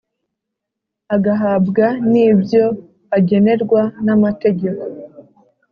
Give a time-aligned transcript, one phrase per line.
[1.15, 2.63] agahabwa n ibyo
[3.17, 4.83] agenerwa n amategeko